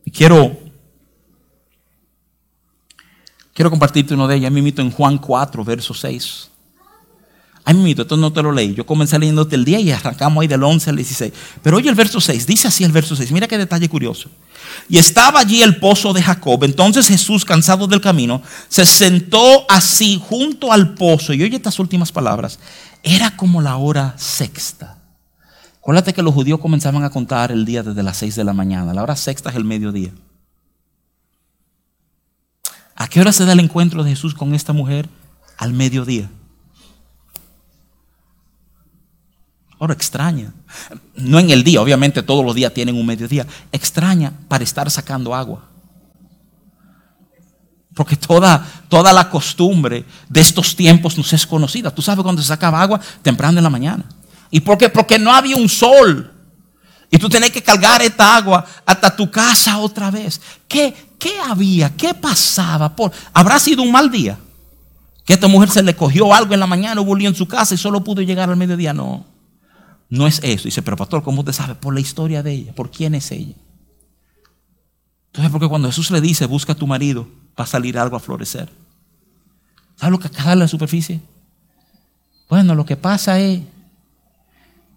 [0.05, 0.57] Y quiero,
[3.53, 4.53] quiero compartirte uno de ellas.
[4.53, 6.51] Me invito en Juan 4, verso 6.
[7.69, 8.75] Ay, mito, esto no te lo leí.
[8.75, 11.33] Yo comencé leyéndote el día y arrancamos ahí del 11 al 16.
[11.65, 13.33] Pero oye el verso 6, dice así el verso 6.
[13.33, 14.31] Mira qué detalle curioso.
[14.89, 16.63] Y estaba allí el pozo de Jacob.
[16.63, 21.33] Entonces Jesús, cansado del camino, se sentó así junto al pozo.
[21.33, 22.61] Y oye estas últimas palabras.
[23.03, 24.99] Era como la hora sexta.
[25.81, 28.95] Acuérdate que los judíos comenzaban a contar el día desde las 6 de la mañana.
[28.95, 30.13] La hora sexta es el mediodía.
[32.95, 35.09] ¿A qué hora se da el encuentro de Jesús con esta mujer?
[35.59, 36.31] Al mediodía.
[39.79, 40.53] Ahora extraña.
[41.15, 43.47] No en el día, obviamente todos los días tienen un mediodía.
[43.73, 45.69] Extraña para estar sacando agua.
[47.95, 51.91] Porque toda, toda la costumbre de estos tiempos nos es conocida.
[51.91, 54.05] Tú sabes cuando se sacaba agua temprano en la mañana.
[54.51, 54.89] ¿Y por qué?
[54.89, 56.33] Porque no había un sol.
[57.11, 60.41] Y tú tenés que cargar esta agua hasta tu casa otra vez.
[60.67, 61.95] ¿Qué, qué había?
[61.95, 62.95] ¿Qué pasaba?
[62.95, 64.39] Por, ¿Habrá sido un mal día?
[65.25, 67.79] Que esta mujer se le cogió algo en la mañana, lío en su casa y
[67.79, 68.93] solo pudo llegar al mediodía.
[68.93, 69.36] No.
[70.09, 70.65] No es eso.
[70.65, 71.75] Dice, pero pastor, ¿cómo usted sabe?
[71.75, 72.75] Por la historia de ella.
[72.75, 73.55] ¿Por quién es ella?
[75.27, 78.21] Entonces, porque cuando Jesús le dice, busca a tu marido, va a salir algo a
[78.21, 78.71] florecer.
[79.97, 81.21] ¿Sabe lo que acaba en la superficie?
[82.49, 83.63] Bueno, lo que pasa es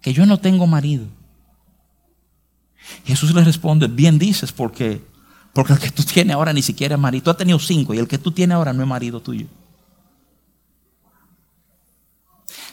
[0.00, 1.04] que yo no tengo marido.
[3.04, 5.02] Jesús le responde, bien dices, porque,
[5.52, 7.24] porque el que tú tienes ahora ni siquiera es marido.
[7.24, 9.46] Tú has tenido cinco y el que tú tienes ahora no es marido tuyo.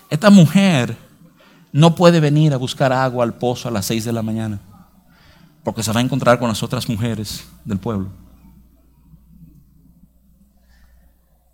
[0.09, 1.06] Esta mujer
[1.77, 4.59] no puede venir a buscar agua al pozo a las 6 de la mañana,
[5.63, 8.09] porque se va a encontrar con las otras mujeres del pueblo.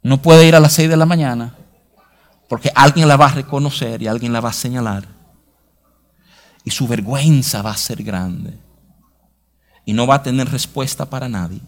[0.02, 1.54] No puede ir a las 6 de la mañana,
[2.48, 5.06] porque alguien la va a reconocer y alguien la va a señalar.
[6.64, 8.58] Y su vergüenza va a ser grande.
[9.84, 11.60] Y no va a tener respuesta para nadie.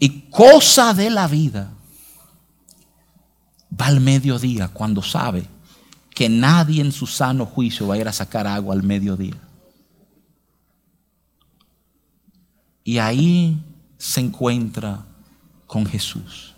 [0.00, 1.70] Y cosa de la vida
[3.80, 5.46] va al mediodía cuando sabe
[6.14, 9.34] que nadie en su sano juicio va a ir a sacar agua al mediodía.
[12.84, 13.58] Y ahí
[13.98, 15.04] se encuentra
[15.66, 16.54] con Jesús.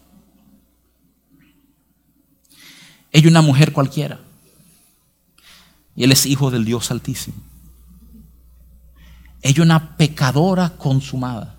[3.12, 4.20] Ella es una mujer cualquiera.
[5.94, 7.36] Y él es hijo del Dios Altísimo.
[9.40, 11.56] Ella es una pecadora consumada.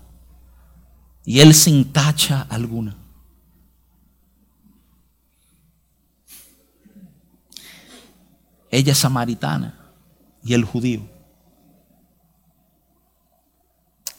[1.24, 2.94] Y él sin tacha alguna.
[8.70, 9.74] Ella es samaritana
[10.42, 11.02] y el judío.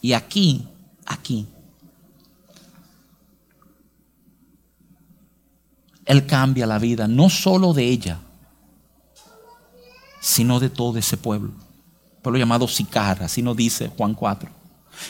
[0.02, 0.66] Y aquí,
[1.06, 1.46] aquí,
[6.10, 8.18] Él cambia la vida no solo de ella,
[10.20, 11.52] sino de todo ese pueblo.
[12.20, 14.50] Pueblo llamado Sicar, así nos dice Juan 4.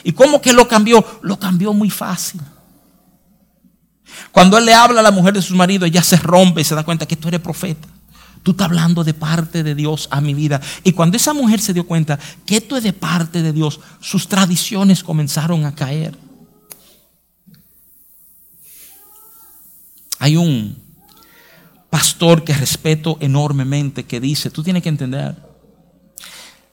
[0.05, 1.03] ¿Y cómo que lo cambió?
[1.22, 2.42] Lo cambió muy fácil.
[4.31, 6.74] Cuando él le habla a la mujer de su marido, ella se rompe y se
[6.74, 7.88] da cuenta que tú eres profeta.
[8.42, 10.61] Tú estás hablando de parte de Dios a mi vida.
[10.83, 14.29] Y cuando esa mujer se dio cuenta que esto es de parte de Dios, sus
[14.29, 16.16] tradiciones comenzaron a caer.
[20.18, 20.76] Hay un
[21.90, 25.37] pastor que respeto enormemente que dice, tú tienes que entender,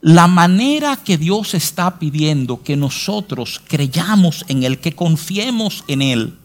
[0.02, 6.38] la manera que Dios está pidiendo que nosotros creyamos en Él, que confiemos en Él,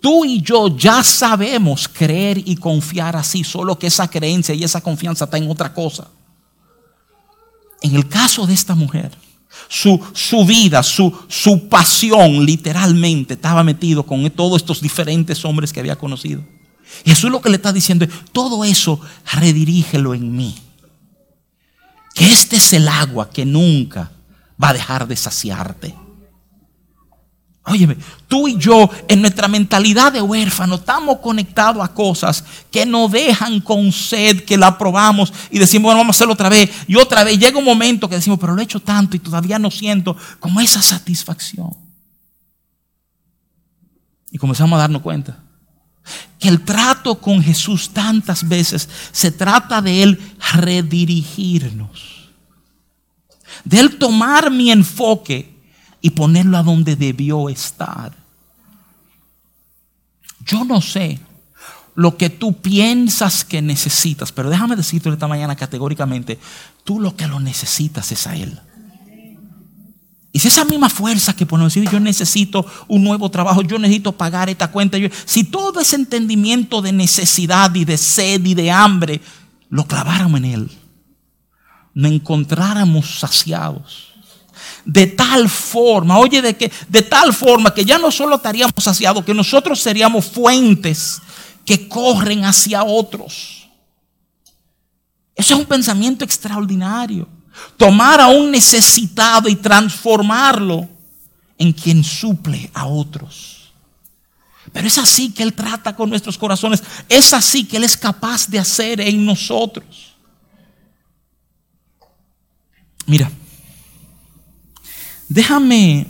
[0.00, 4.80] Tú y yo ya sabemos creer y confiar así, solo que esa creencia y esa
[4.80, 6.08] confianza está en otra cosa.
[7.80, 9.16] En el caso de esta mujer,
[9.68, 15.80] su, su vida, su, su pasión literalmente estaba metido con todos estos diferentes hombres que
[15.80, 16.42] había conocido.
[17.04, 19.00] Jesús lo que le está diciendo es, todo eso
[19.32, 20.54] redirígelo en mí.
[22.14, 24.10] Que este es el agua que nunca
[24.62, 25.94] va a dejar de saciarte.
[27.68, 33.10] Óyeme, tú y yo en nuestra mentalidad de huérfano estamos conectados a cosas que nos
[33.12, 36.70] dejan con sed, que la probamos y decimos, bueno, vamos a hacerlo otra vez.
[36.86, 39.58] Y otra vez llega un momento que decimos, pero lo he hecho tanto y todavía
[39.58, 41.76] no siento como esa satisfacción.
[44.30, 45.38] Y comenzamos a darnos cuenta
[46.38, 52.30] que el trato con Jesús tantas veces se trata de Él redirigirnos.
[53.64, 55.57] De Él tomar mi enfoque
[56.00, 58.12] y ponerlo a donde debió estar.
[60.44, 61.20] Yo no sé
[61.94, 66.38] lo que tú piensas que necesitas, pero déjame decirte esta mañana categóricamente,
[66.84, 68.60] tú lo que lo necesitas es a Él.
[70.30, 74.12] Y si esa misma fuerza que por decir yo necesito un nuevo trabajo, yo necesito
[74.12, 79.20] pagar esta cuenta, si todo ese entendimiento de necesidad y de sed y de hambre
[79.68, 80.70] lo claváramos en Él,
[81.94, 84.07] nos encontráramos saciados
[84.84, 89.24] de tal forma, oye, de que de tal forma que ya no solo estaríamos saciados,
[89.24, 91.20] que nosotros seríamos fuentes
[91.64, 93.68] que corren hacia otros.
[95.34, 97.28] Eso es un pensamiento extraordinario.
[97.76, 100.88] Tomar a un necesitado y transformarlo
[101.58, 103.72] en quien suple a otros.
[104.72, 106.82] Pero es así que Él trata con nuestros corazones.
[107.08, 110.14] Es así que Él es capaz de hacer en nosotros.
[113.06, 113.30] Mira,
[115.28, 116.06] Déjame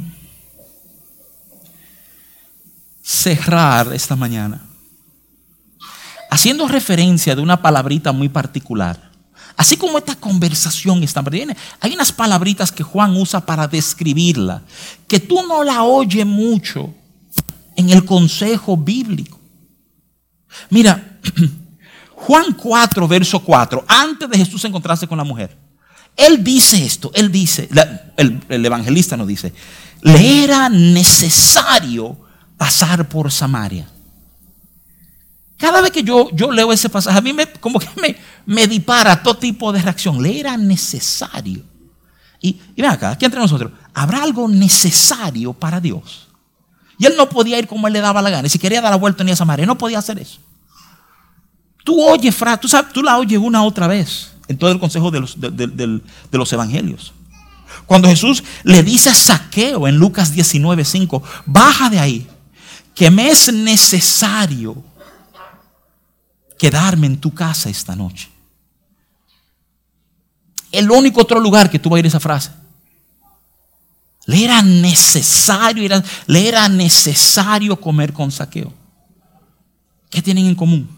[3.03, 4.63] cerrar esta mañana
[6.31, 9.11] haciendo referencia de una palabrita muy particular.
[9.57, 11.25] Así como esta conversación está
[11.81, 14.63] hay unas palabritas que Juan usa para describirla,
[15.09, 16.95] que tú no la oyes mucho
[17.75, 19.41] en el consejo bíblico.
[20.71, 21.19] Mira,
[22.15, 25.57] Juan 4, verso 4, antes de Jesús encontrarse con la mujer.
[26.19, 27.69] Él dice esto, él dice,
[28.17, 29.53] el, evangelista nos dice,
[30.03, 32.19] le era necesario
[32.57, 33.89] pasar por Samaria.
[35.57, 39.23] Cada vez que yo, leo ese pasaje, a mí me, como que me, me dispara
[39.23, 40.21] todo tipo de reacción.
[40.21, 41.63] Le era necesario.
[42.41, 46.29] Y, y ven acá, aquí entre nosotros, ¿habrá algo necesario para Dios?
[46.99, 48.47] Y él no podía ir como él le daba la gana.
[48.47, 50.41] Y si quería dar la vuelta ni a Samaria, no podía hacer eso.
[51.85, 55.11] Tú oyes, Fra, tú, sabes, tú la oyes una otra vez en todo el consejo
[55.11, 56.01] de los, de,
[56.33, 57.13] los evangelios.
[57.87, 62.27] Cuando Jesús le dice a Saqueo en Lucas 19:5, baja de ahí,
[62.95, 64.83] que me es necesario
[66.59, 68.29] quedarme en tu casa esta noche.
[70.73, 72.51] El único otro lugar que tú vas a ir esa frase.
[74.27, 78.73] Le era necesario, le era necesario comer con Saqueo.
[80.11, 80.98] ¿Qué tienen en común?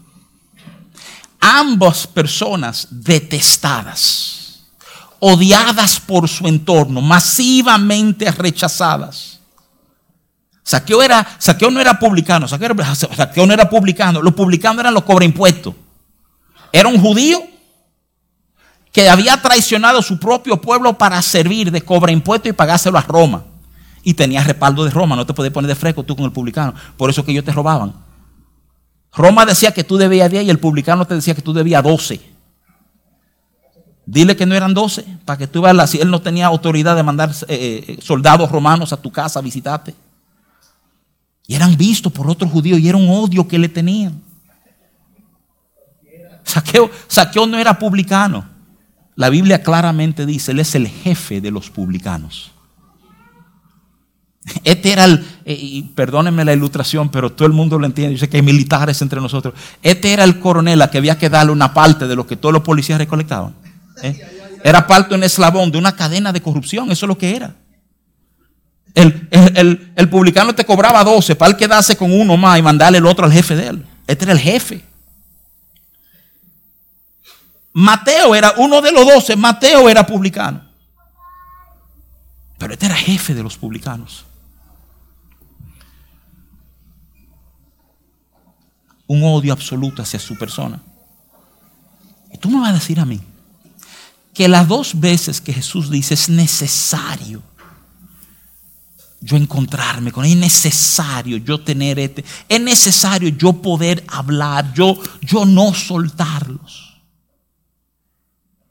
[1.41, 4.61] Ambas personas detestadas,
[5.19, 9.39] odiadas por su entorno, masivamente rechazadas.
[10.63, 11.27] Saqueo, era,
[11.71, 15.73] no era publicano, Saqueo, no era publicano, los publicanos eran los cobra impuestos.
[16.71, 17.41] Era un judío
[18.93, 23.01] que había traicionado a su propio pueblo para servir de cobra impuestos y pagárselo a
[23.01, 23.43] Roma.
[24.03, 26.73] Y tenía respaldo de Roma, no te podías poner de fresco tú con el publicano.
[26.95, 27.93] Por eso que ellos te robaban.
[29.13, 32.21] Roma decía que tú debías 10 y el publicano te decía que tú debías 12.
[34.05, 37.03] Dile que no eran 12 para que tú veas si él no tenía autoridad de
[37.03, 39.93] mandar eh, eh, soldados romanos a tu casa a visitarte.
[41.47, 44.21] Y eran vistos por otros judíos y era un odio que le tenían.
[46.43, 48.49] Saqueo, Saqueo no era publicano.
[49.15, 52.51] La Biblia claramente dice, él es el jefe de los publicanos.
[54.63, 58.15] Este era el, eh, y perdónenme la ilustración, pero todo el mundo lo entiende.
[58.15, 59.53] Yo sé que hay militares entre nosotros.
[59.83, 62.53] Este era el coronel a que había que darle una parte de lo que todos
[62.53, 63.53] los policías recolectaban.
[64.01, 64.19] ¿eh?
[64.63, 66.91] Era parte de un eslabón de una cadena de corrupción.
[66.91, 67.55] Eso es lo que era.
[68.93, 73.25] El, publicano te cobraba 12 para él quedarse con uno más y mandarle el otro
[73.25, 73.85] al jefe de él.
[74.07, 74.83] Este era el jefe.
[77.73, 80.61] Mateo era uno de los doce, Mateo era publicano.
[82.57, 84.25] Pero este era jefe de los publicanos.
[89.11, 90.81] Un odio absoluto hacia su persona.
[92.33, 93.19] Y tú me vas a decir a mí
[94.33, 97.43] que las dos veces que Jesús dice es necesario
[99.19, 104.97] yo encontrarme con él, es necesario yo tener este, es necesario yo poder hablar, yo,
[105.21, 107.01] yo no soltarlos.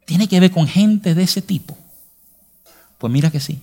[0.07, 1.77] Tiene que ver con gente de ese tipo.
[2.97, 3.61] Pues mira que sí.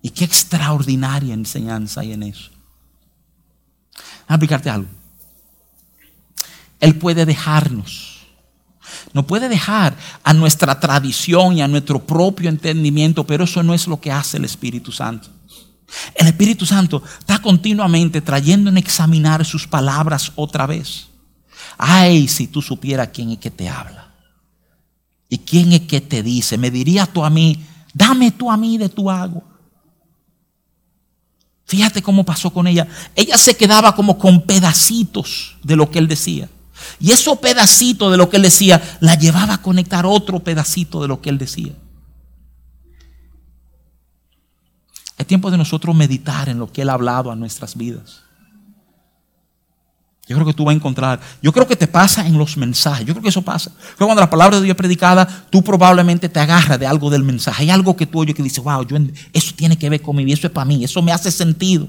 [0.00, 2.57] Y qué extraordinaria enseñanza hay en eso.
[4.28, 4.88] A explicarte algo.
[6.80, 8.18] Él puede dejarnos
[9.12, 13.86] no puede dejar a nuestra tradición y a nuestro propio entendimiento, pero eso no es
[13.86, 15.28] lo que hace el Espíritu Santo.
[16.14, 21.08] El Espíritu Santo está continuamente trayendo en examinar sus palabras otra vez.
[21.78, 24.12] Ay, si tú supieras quién es que te habla.
[25.30, 26.58] Y quién es que te dice.
[26.58, 27.64] Me dirías tú a mí,
[27.94, 29.42] dame tú a mí de tu agua.
[31.68, 32.88] Fíjate cómo pasó con ella.
[33.14, 36.48] Ella se quedaba como con pedacitos de lo que él decía.
[36.98, 41.08] Y ese pedacito de lo que él decía la llevaba a conectar otro pedacito de
[41.08, 41.74] lo que él decía.
[45.18, 48.22] Es tiempo de nosotros meditar en lo que él ha hablado a nuestras vidas.
[50.28, 53.06] Yo creo que tú vas a encontrar, yo creo que te pasa en los mensajes,
[53.06, 53.72] yo creo que eso pasa.
[53.96, 57.24] Pero cuando la palabra de Dios es predicada, tú probablemente te agarras de algo del
[57.24, 57.62] mensaje.
[57.62, 58.98] Hay algo que tú oyes que dices, wow, yo,
[59.32, 61.88] eso tiene que ver con mi vida, eso es para mí, eso me hace sentido.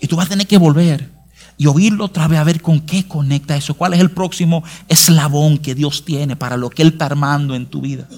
[0.00, 1.12] Y tú vas a tener que volver
[1.58, 3.74] y oírlo otra vez a ver con qué conecta eso.
[3.74, 7.66] ¿Cuál es el próximo eslabón que Dios tiene para lo que Él está armando en
[7.66, 8.08] tu vida?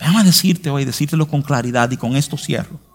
[0.00, 2.87] Vamos a decirte hoy, decírtelo con claridad y con esto cierro.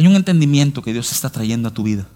[0.00, 2.06] Hay un entendimiento que Dios está trayendo a tu vida.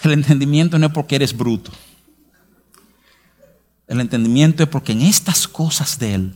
[0.00, 1.72] El entendimiento no es porque eres bruto.
[3.88, 6.34] El entendimiento es porque en estas cosas de Él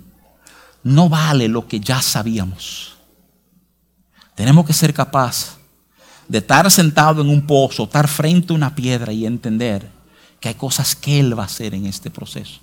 [0.82, 2.96] no vale lo que ya sabíamos.
[4.34, 5.52] Tenemos que ser capaces
[6.26, 9.88] de estar sentado en un pozo, estar frente a una piedra y entender
[10.40, 12.58] que hay cosas que Él va a hacer en este proceso.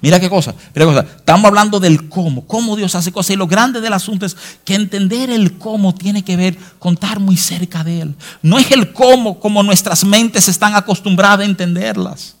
[0.00, 1.06] Mira qué cosa, mira qué cosa.
[1.16, 3.30] Estamos hablando del cómo, cómo Dios hace cosas.
[3.30, 7.20] Y lo grande del asunto es que entender el cómo tiene que ver con estar
[7.20, 8.14] muy cerca de Él.
[8.42, 12.36] No es el cómo como nuestras mentes están acostumbradas a entenderlas.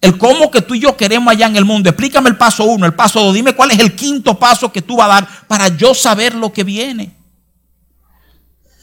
[0.00, 1.88] El cómo que tú y yo queremos allá en el mundo.
[1.88, 3.34] Explícame el paso uno, el paso dos.
[3.34, 6.52] Dime cuál es el quinto paso que tú vas a dar para yo saber lo
[6.52, 7.16] que viene.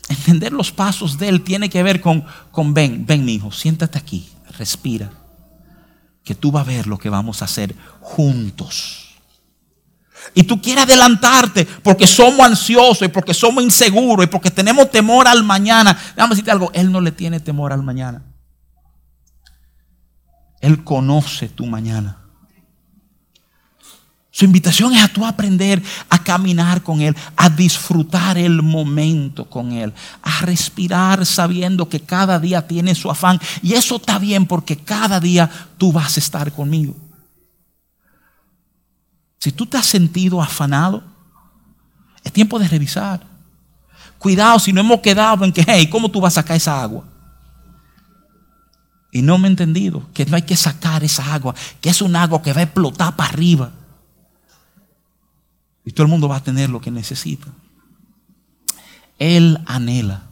[0.09, 3.97] Entender los pasos de Él tiene que ver con, con ven, ven mi hijo, siéntate
[3.97, 5.11] aquí, respira,
[6.24, 9.15] que tú vas a ver lo que vamos a hacer juntos.
[10.34, 15.28] Y tú quieres adelantarte porque somos ansiosos y porque somos inseguros y porque tenemos temor
[15.28, 15.97] al mañana.
[16.15, 18.24] Déjame decirte algo, Él no le tiene temor al mañana.
[20.61, 22.22] Él conoce tu mañana.
[24.36, 25.79] Su invitación es a tú aprender
[26.09, 32.39] a caminar con Él, a disfrutar el momento con Él, a respirar sabiendo que cada
[32.39, 33.39] día tiene su afán.
[33.61, 36.95] Y eso está bien porque cada día tú vas a estar conmigo.
[39.38, 41.03] Si tú te has sentido afanado,
[42.23, 43.23] es tiempo de revisar.
[44.17, 47.03] Cuidado si no hemos quedado en que, hey, ¿cómo tú vas a sacar esa agua?
[49.11, 52.15] Y no me he entendido que no hay que sacar esa agua, que es un
[52.15, 53.71] agua que va a explotar para arriba
[55.86, 57.47] y todo el mundo va a tener lo que necesita.
[59.19, 60.23] Él anhela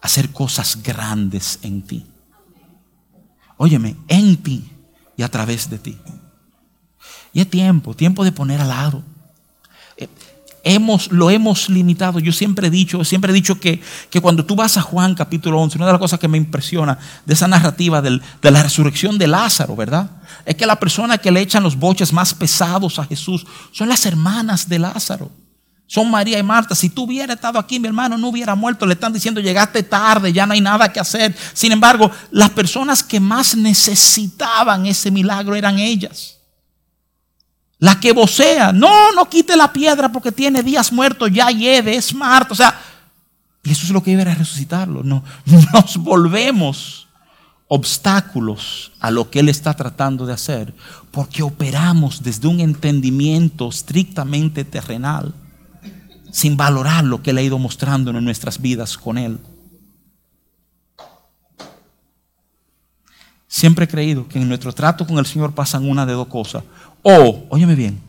[0.00, 2.06] hacer cosas grandes en ti.
[3.56, 4.70] Óyeme, en ti
[5.16, 5.98] y a través de ti.
[7.32, 9.04] Y es tiempo, tiempo de poner al lado
[10.64, 12.18] hemos, lo hemos limitado.
[12.18, 15.60] Yo siempre he dicho, siempre he dicho que, que, cuando tú vas a Juan capítulo
[15.60, 19.26] 11, una de las cosas que me impresiona de esa narrativa de la resurrección de
[19.26, 20.10] Lázaro, ¿verdad?
[20.44, 24.06] Es que la persona que le echan los boches más pesados a Jesús son las
[24.06, 25.30] hermanas de Lázaro.
[25.86, 26.74] Son María y Marta.
[26.74, 28.86] Si tú hubieras estado aquí, mi hermano no hubiera muerto.
[28.86, 31.36] Le están diciendo, llegaste tarde, ya no hay nada que hacer.
[31.52, 36.38] Sin embargo, las personas que más necesitaban ese milagro eran ellas.
[37.82, 42.14] La que vocea, no, no quite la piedra porque tiene días muertos, ya lleve, es
[42.14, 42.52] Marta.
[42.52, 42.80] O sea,
[43.64, 45.02] y eso es lo que iba a resucitarlo.
[45.02, 45.24] No,
[45.72, 47.08] nos volvemos
[47.66, 50.72] obstáculos a lo que Él está tratando de hacer
[51.10, 55.34] porque operamos desde un entendimiento estrictamente terrenal
[56.30, 59.40] sin valorar lo que Él ha ido mostrando en nuestras vidas con Él.
[63.48, 66.62] Siempre he creído que en nuestro trato con el Señor pasan una de dos cosas.
[67.02, 68.00] O, óyeme bien,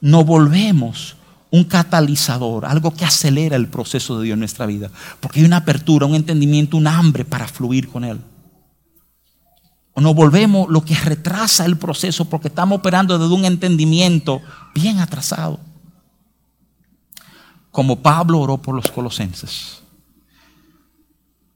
[0.00, 1.16] no volvemos
[1.52, 4.90] un catalizador, algo que acelera el proceso de Dios en nuestra vida.
[5.20, 8.20] Porque hay una apertura, un entendimiento, un hambre para fluir con Él.
[9.94, 14.40] o nos volvemos lo que retrasa el proceso porque estamos operando desde un entendimiento
[14.74, 15.60] bien atrasado.
[17.70, 19.82] Como Pablo oró por los colosenses.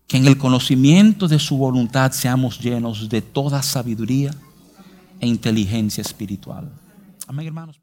[0.07, 4.35] Que en el conocimiento de su voluntad seamos llenos de toda sabiduría
[5.21, 6.71] e inteligencia espiritual.
[7.27, 7.81] Amén, hermanos.